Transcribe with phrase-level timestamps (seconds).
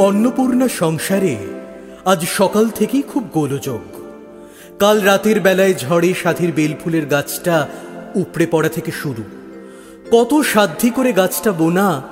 [0.00, 1.36] অন্নপূর্ণা সংসারে
[2.04, 3.80] আজ সকাল থেকেই খুব গোলযোগ।
[4.78, 7.68] কাল রাতের বেলায় ঝড়ে সাথীর বেলফুলের গাছটা
[8.14, 9.22] উপড়ে পড়া থেকে শুরু।
[10.10, 12.02] কত সাধ্যি করে গাছটা বোনা,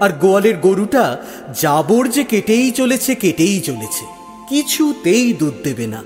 [0.00, 1.16] আর গোয়ালের গরুটা
[1.60, 4.06] জাবর যে কেটেই চলেছে কেটেই চলেছে।
[4.48, 6.02] কিছুতেই দুধ দেবে না।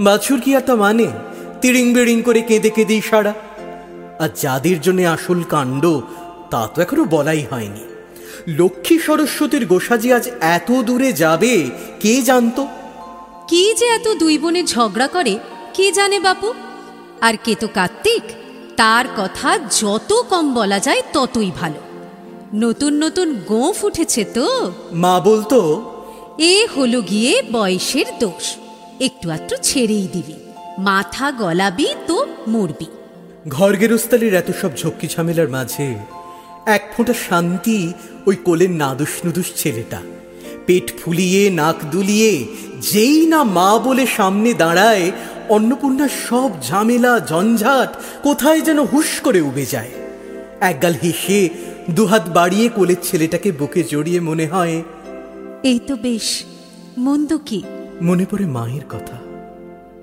[0.00, 1.06] বাছুর কি আর তা মানে?
[1.62, 3.34] তিড়িং বিড়িং করে কেঁদে কেঁদেই সারা
[4.18, 6.00] আর যাদের জন্য আসল কাণ্ড,
[6.50, 7.93] তা তো এখনও বলাই হয়নি।
[8.48, 11.70] লক্ষ্মী সরস্বতীর গোসাজি আজ এত দূরে যাবে?
[12.00, 12.66] কে জানতো?
[13.48, 15.38] কি যে এত দুই বোনে ঝগড়া করে
[15.74, 16.54] কে জানে বাপু?
[17.20, 18.22] আর কে তো কার্তিক?
[18.76, 21.80] তার কথা যত কম বলা যায় ততই ভালো।
[22.54, 25.90] নতুন নতুন গোঁফ উঠেছে তো। মা বলতো
[26.38, 28.56] এ হলো গিয়ে বয়সের দোষ।
[29.00, 30.34] একটু আধটু ছেড়েই দিবি।
[30.78, 32.86] মাথা গলাবি তো মরবি।
[33.48, 35.96] ঘর গেরস্তালির এত সব ঝক্কি ঝামেলার মাঝে
[36.66, 37.92] এক ফোঁটা শান্তি
[38.26, 40.00] ওই কোলের নাদুস নুদুস ছেলেটা।
[40.66, 42.46] পেট ফুলিয়ে নাক দুলিয়ে
[42.80, 45.12] যেই না মা বলে সামনে দাঁড়ায়
[45.48, 49.90] অন্নপূর্ণার সব ঝামেলা ঝঞ্ঝাট কোথায় যেন হুশ করে উবে যায়।
[50.60, 51.48] একগাল হেসে
[51.90, 54.82] দুহাত বাড়িয়ে কোলের ছেলেটাকে বুকে জড়িয়ে মনে হয়
[55.62, 56.44] এই তো বেশ
[56.98, 57.62] মন্দ কি?
[58.02, 59.16] মনে পড়ে মায়ের কথা।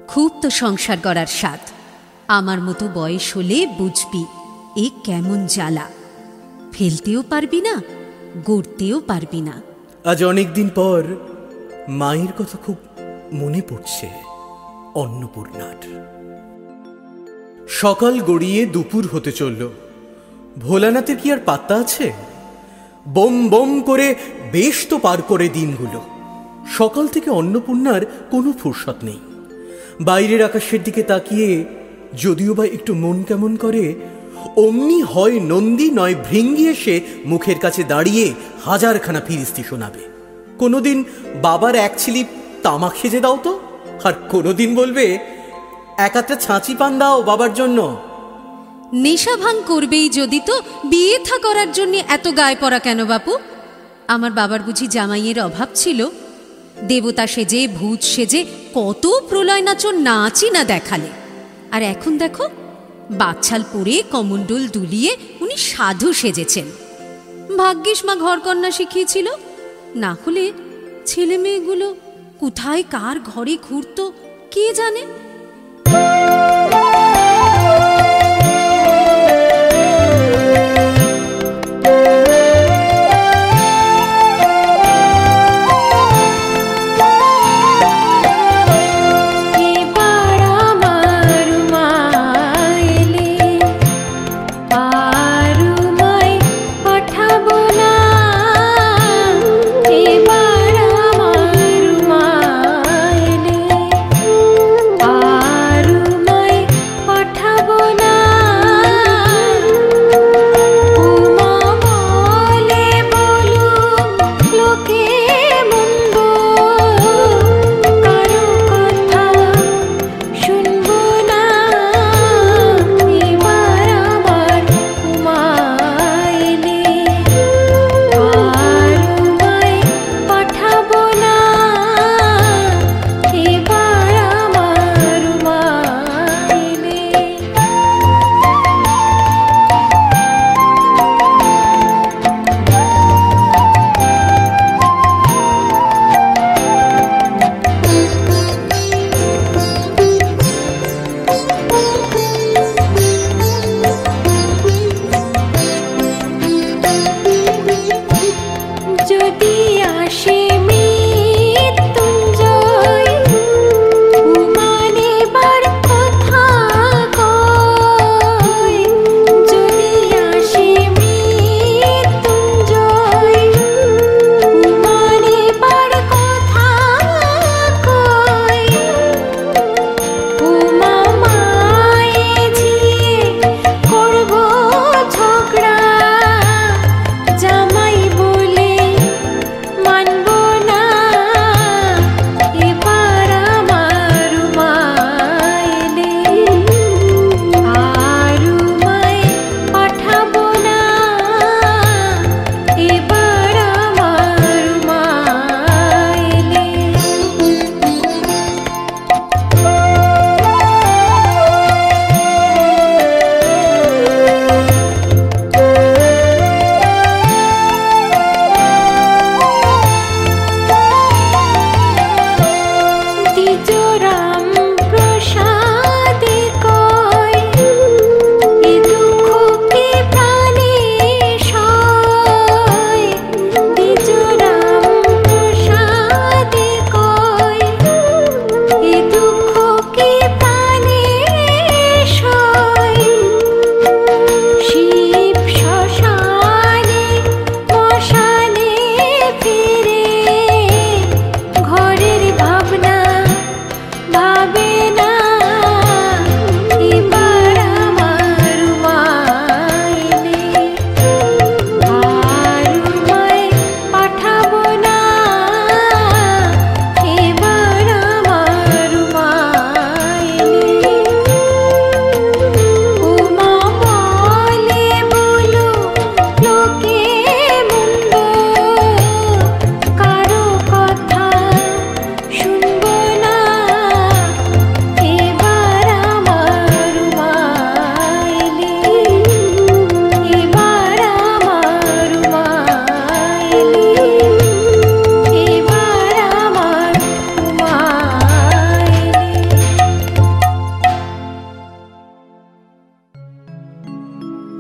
[0.07, 1.59] খুব তো সংসার করার স্বাদ।
[2.27, 4.25] আমার মতো বয়স হলে বুঝবি
[4.77, 6.00] এ কেমন জ্বালা।
[6.71, 7.75] ফেলতেও পারবি না,
[8.45, 9.55] গড়তেও পারবি না।
[10.05, 11.01] আজ অনেকদিন পর
[11.89, 12.77] মায়ের কথা খুব
[13.33, 14.07] মনে পড়ছে,
[14.95, 15.79] অন্নপূর্ণার।
[17.69, 19.69] সকাল গড়িয়ে দুপুর হতে চলল।
[20.61, 22.07] ভোলানাথের কি আর পাত্তা আছে?
[23.07, 24.15] বোম বোম করে
[24.51, 25.99] বেশ তো পার করে দিনগুলো।
[26.77, 29.19] সকাল থেকে অন্নপূর্ণার কোনো ফুরসত নেই।
[30.01, 31.49] বাইরের আকাশের দিকে তাকিয়ে
[32.17, 33.83] যদিও বা একটু মন কেমন করে
[34.55, 38.33] অমনি হয় নন্দী নয় ভৃঙ্গি এসে মুখের কাছে দাঁড়িয়ে
[38.65, 39.99] হাজারখানা ফিরিস্তি শোনাবে।
[40.57, 41.03] কোনোদিন
[41.41, 42.27] বাবার এক ছিলিপ
[42.63, 43.59] তামাক সেজে দাও তো,
[44.03, 45.19] আর কোনোদিন বলবে,
[45.97, 47.97] এক একটা ছাঁচি পান দাও বাবার জন্য।
[48.93, 53.37] নেশা ভাঙ করবেই যদি তো, বিয়ে থা করার জন্য এত গায়ে পড়া কেন বাপু?
[54.07, 56.07] আমার বাবার বুঝি জামাইয়ের অভাব ছিল।
[56.87, 61.07] দেবতা সেজে, ভূত সেজে কত প্রলয় নাচন নাচই না দেখালে।
[61.71, 62.49] আর এখন দেখো
[63.09, 66.65] বাচ্চাল পরে কমণ্ডল দুলিয়ে উনি সাধু সেজেছেন।
[67.57, 69.27] ভাগ্যিস মা ঘরকন্যা শিখিয়েছিল।
[69.95, 70.53] না হলে
[71.05, 71.95] ছেলে মেয়েগুলো
[72.39, 74.11] কোথায় কার ঘরে ঘুরত,
[74.51, 75.01] কে জানে?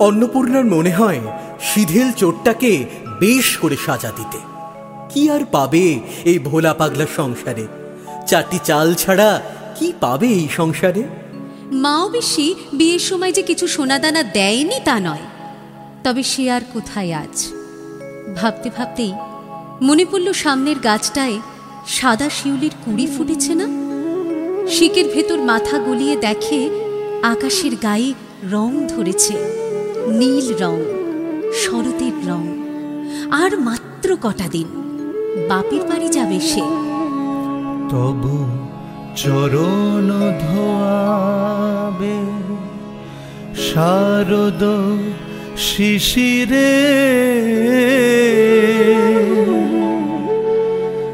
[0.01, 1.19] অন্নপূর্ণার মনে হয়
[1.61, 2.85] সিধেল চোরটাকে
[3.19, 4.37] বেশ করে সাজা দিতে।
[5.09, 7.67] কি আর পাবে এই ভোলা পাগলা সংসারে?
[8.27, 9.41] চারটি চাল ছাড়া
[9.75, 11.03] কি পাবে এই সংসারে?
[11.71, 15.25] মাও বেশি বিয়ের সময় যে কিছু সোনাদানা দেয়নি তা নয়।
[16.03, 17.45] তবে সে আর কোথায় আজ?
[18.35, 19.13] ভাবতে ভাবতেই
[19.81, 21.39] মনে পড়ল সামনের গাছটায়
[21.87, 23.67] সাদা শিউলির কুড়ি ফুটেছে না?
[24.67, 26.69] শিকের ভেতর মাথা গলিয়ে দেখে
[27.23, 28.13] আকাশের গায়ে
[28.51, 29.60] রং ধরেছে।
[30.09, 30.77] নীল রং,
[31.53, 32.43] শরতের রং,
[33.31, 34.67] আর মাত্র কটা দিন।
[35.49, 36.63] বাপের বাড়ি যাবে সে।
[37.89, 38.37] তবু
[39.15, 40.09] চরণ
[40.43, 42.17] ধোয়াবে,
[43.67, 44.63] শারদ
[45.57, 46.71] শিশিরে।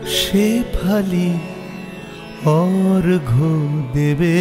[0.05, 1.29] সে ফালি
[2.45, 3.31] অর্ঘ
[3.93, 4.37] দেবে।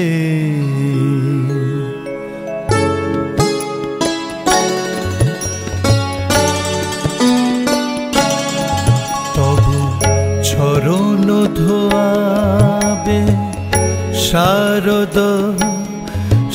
[14.97, 15.19] শারদ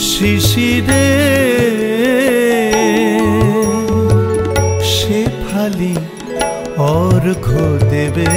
[0.09, 1.07] শিশিরে।
[4.93, 5.95] সে ফালি
[6.97, 7.47] অর্ঘ
[7.91, 8.33] দেবে।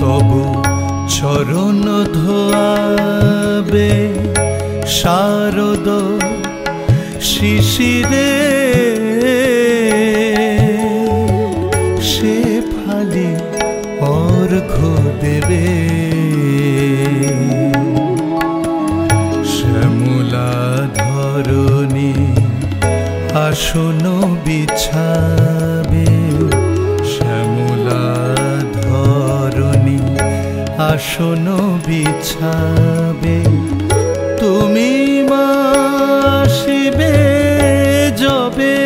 [0.00, 0.44] তবু
[1.16, 1.84] চরণ
[2.16, 3.92] ধোয়াবে
[4.98, 5.88] শারদ
[7.30, 8.41] শিশিরে।
[31.12, 31.46] আসন
[31.86, 33.38] বিছাবে।
[34.40, 34.92] তুমি
[35.30, 37.16] মাসিবে
[38.22, 38.78] যবে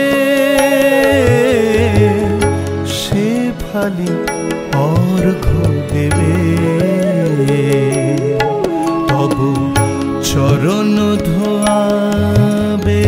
[2.99, 3.28] সে
[3.62, 4.12] ফালি
[4.90, 5.47] অর্ঘ
[5.92, 6.37] দেবে।
[9.09, 9.50] তবু
[10.30, 10.97] চরণ
[11.28, 13.04] ধোয়াবে।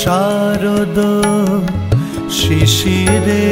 [0.00, 0.98] শারদ
[2.38, 3.44] শিশিরে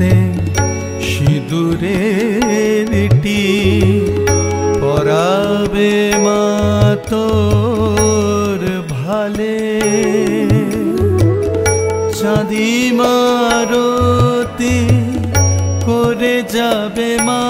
[0.00, 0.16] সাথে
[1.08, 2.90] সিঁদুরের
[3.22, 3.42] টি
[4.82, 6.44] পরাবে মা
[7.10, 8.60] তোর
[8.96, 9.56] ভালে।
[12.18, 14.78] চাঁদি মারতি
[15.86, 17.42] করে যাবে মা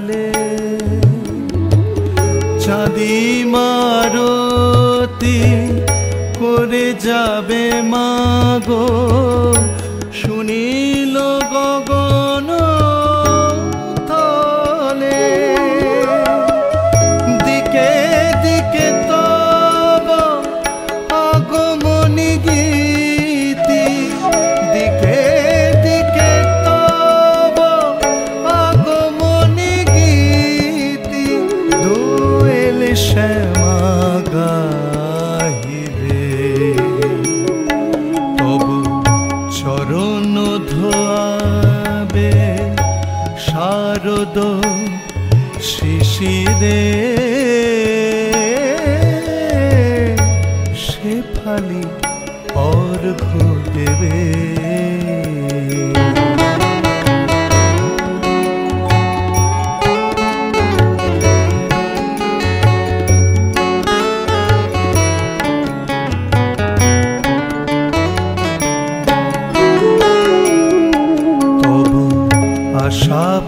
[0.00, 0.26] ভালে
[2.64, 3.18] চাঁদি
[3.54, 5.38] মারতি
[6.38, 8.08] করে যাবে মা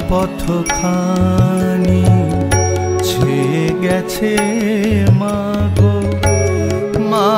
[0.08, 2.02] পথখানি
[3.08, 4.32] ছেয়ে গেছে
[5.20, 5.94] মাগো
[7.10, 7.28] মা।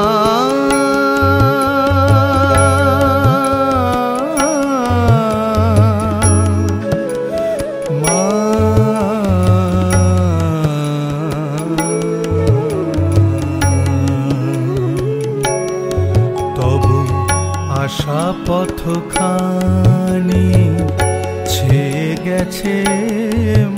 [17.82, 18.80] আশা পথ
[19.14, 19.61] খান
[22.44, 22.76] গেছে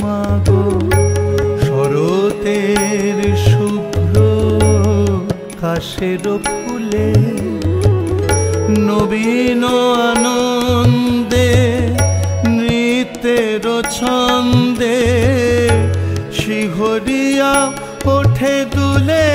[0.02, 0.64] মাগো
[1.64, 4.14] শরতের শুভ্র
[5.60, 7.10] কাশের ফুলে।
[8.88, 9.62] নবীন
[10.08, 11.52] আনন্দে
[12.56, 13.64] নৃত্যের
[13.98, 15.00] ছন্দে
[16.38, 17.54] শিহরিয়া
[18.14, 19.28] ওঠে দুলে।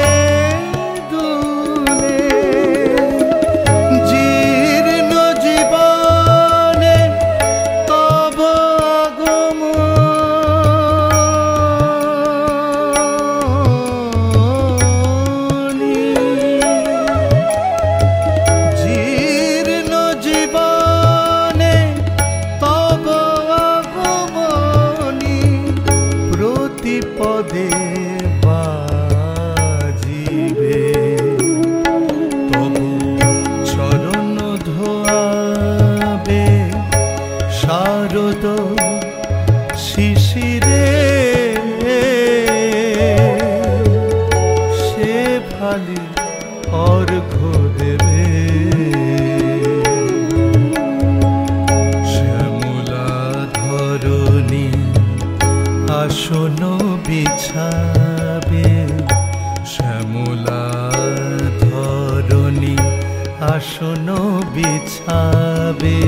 [63.59, 64.07] আসন
[64.55, 65.99] বিছাবে।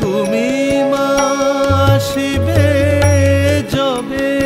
[0.00, 0.48] তুমি
[0.92, 1.08] মা
[1.94, 2.66] আসিবে
[3.74, 4.43] যবে।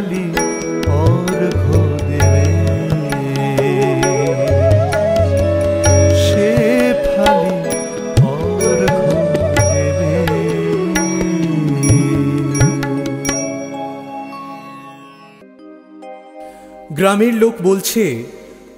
[0.00, 0.26] ফালি
[1.04, 1.64] অর্ঘ
[2.08, 2.46] দেবে
[6.24, 6.50] সে
[7.10, 7.54] ফালি
[8.32, 9.04] অর্ঘ
[9.72, 10.42] দেবে
[16.96, 18.02] গ্রামের লোক বলছে,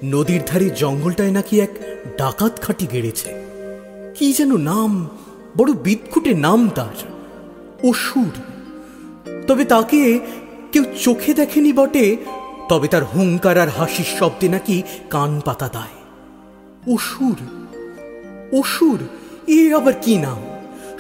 [0.04, 1.72] নদীর ধারে জঙ্গলটায় নাকি এক
[2.18, 3.30] ডাকাত খাটি গেড়েছে।
[4.14, 4.90] কি যেন নাম,
[5.56, 6.96] বড় বিদকুটে নাম তার,
[7.88, 8.34] অসুর।
[9.46, 10.02] তবে তাকে
[10.72, 12.06] কেউ চোখে দেখেনি বটে,
[12.70, 14.76] তবে তার হুঙ্কার আর হাসির শব্দে নাকি
[15.14, 15.96] কান পাতা দেয়।
[16.94, 17.38] অসুর
[18.60, 19.00] অসুর,
[19.56, 20.40] এ আবার কি নাম?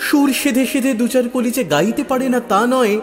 [0.06, 2.94] সুর সেধে সেধে দু চার কলি যে গাইতে পারে না তা নয়,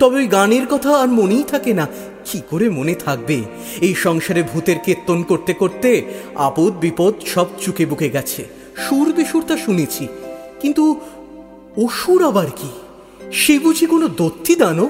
[0.00, 1.84] তবে ওই গানের কথা আর মনেই থাকে না।
[2.26, 3.38] কি করে মনে থাকবে?
[3.86, 5.90] এই সংসারে ভূতের কীর্তন করতে করতে
[6.46, 8.42] আপদ বিপদ সব চুকে বুকে গেছে।
[8.84, 10.04] সুর বেসুর তা শুনেছি,
[10.62, 10.84] কিন্তু
[11.84, 12.70] অসুর আবার কি?
[13.40, 14.86] সে বুঝি কোনো দত্তি দানো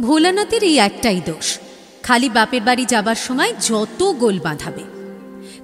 [0.00, 1.58] ভোলানাথের এই একটাই দোষ।
[2.02, 4.82] খালি বাপের বাড়ি যাবার সময় যত গোল বাঁধাবে।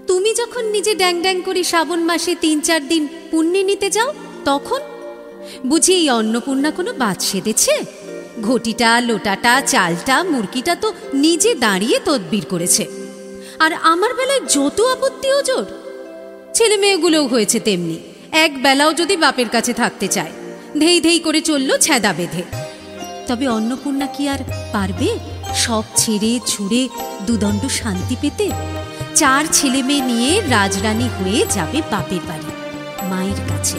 [0.07, 4.81] তুমি যখন নিজে ড্যাং ড্যাং করে শ্রাবণ মাসে তিন চার দিন পুণ্যে নিতে যাও, তখন?
[5.67, 7.73] বুঝি এই অন্নপূর্ণা কোনো বাদ সেধেছে?
[8.43, 12.87] ঘটিটা, লোটাটা, চালটা, মুরগিটা তো নিজে দাঁড়িয়ে তদবির করেছে।
[13.59, 15.67] আর আমার বেলায় যত আপত্তি ওজোর।
[16.55, 17.99] ছেলে মেয়েগুলোও হয়েছে তেমনি।
[18.33, 20.31] এক বেলাও যদি বাপের কাছে থাকতে চায়,
[20.79, 22.70] ধেই ধেই করে চলল ছ্যাদা বেঁধে।
[23.31, 24.39] তবে অন্নপূর্ণা কি আর
[24.73, 25.19] পারবে?
[25.55, 26.89] সব ছেড়ে ছুড়ে
[27.27, 28.51] দুদণ্ড শান্তি পেতে?
[29.15, 32.51] চার ছেলে মেয়ে নিয়ে রাজরানী হয়ে যাবে বাপের বাড়ি,
[33.11, 33.79] মায়ের কাছে।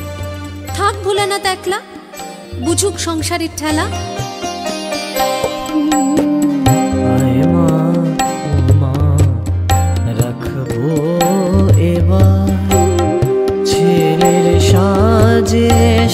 [0.75, 1.79] থাক ভোলানাথ একলা,
[2.65, 3.86] বুঝুক সংসারের ঠেলা।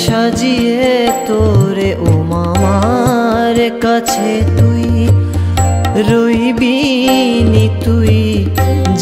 [0.06, 0.92] সাজিয়ে
[1.28, 2.17] তোরে ও
[3.58, 4.88] মামার কাছে তুই
[6.10, 6.78] রইবি
[7.52, 8.18] নি তুই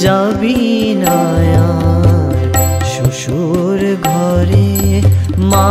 [0.01, 0.59] যাবি
[0.95, 1.17] না
[2.91, 4.69] শ্বশুর ঘরে
[5.41, 5.69] মা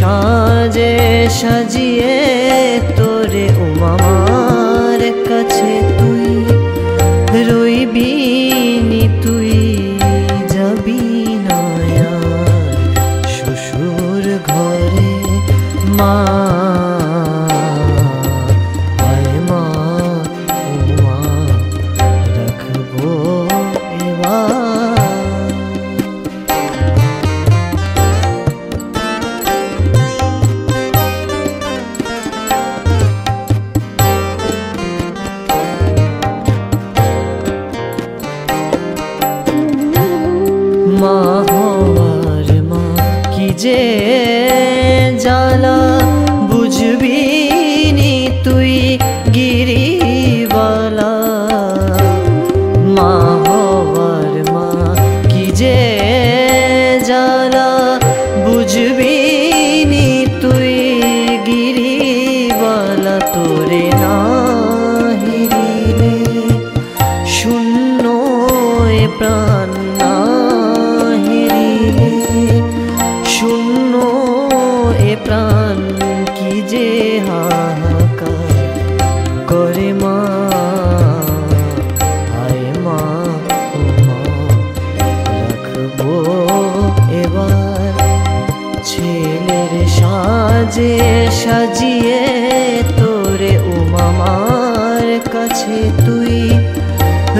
[0.00, 0.92] সাজে
[1.40, 1.79] সাজিয়ে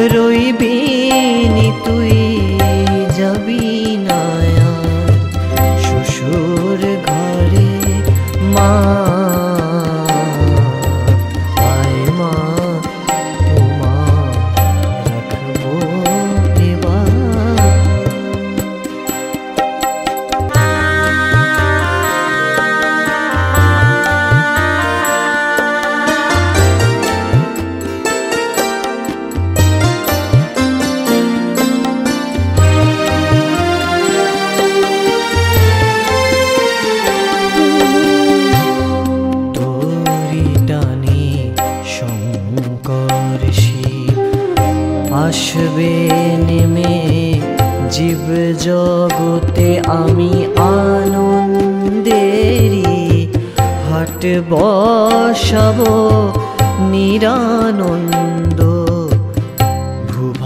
[0.08, 0.39] রই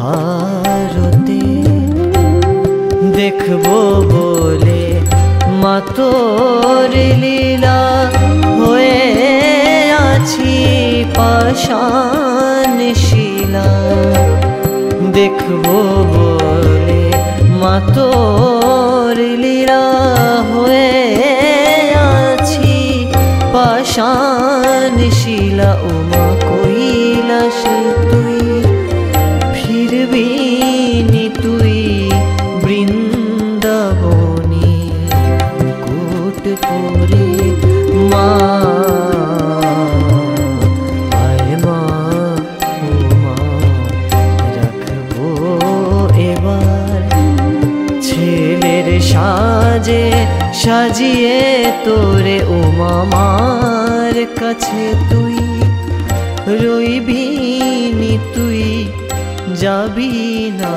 [0.05, 1.43] ভারতে
[3.19, 3.67] দেখব
[4.15, 4.85] বলে
[5.63, 7.81] মাতোর লীলা
[8.59, 9.03] হয়ে
[10.11, 10.55] আছি
[11.17, 13.69] পাশান শিলা।
[15.13, 15.67] দেখব
[16.15, 17.05] বলে
[17.63, 19.85] মাতোর লীলা
[50.85, 51.41] সাজিয়ে
[51.85, 55.39] তোরে ও মামার কাছে তুই।
[56.63, 57.25] রইবি
[57.95, 58.65] নি তুই
[59.55, 60.13] যাবি
[60.61, 60.75] না